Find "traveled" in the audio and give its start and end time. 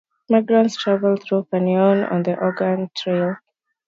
0.77-1.21